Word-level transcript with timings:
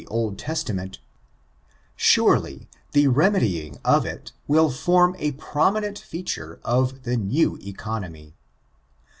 627 0.01 0.23
Old 0.25 0.39
Testament, 0.39 0.99
surely 1.95 2.69
the 2.93 3.07
remedying 3.07 3.77
of 3.85 4.03
it 4.03 4.31
will 4.47 4.71
form 4.71 5.15
a 5.19 5.33
prominent 5.33 5.99
feature 5.99 6.59
of 6.63 7.03
the 7.03 7.17
New 7.17 7.57
Economy. 7.61 8.33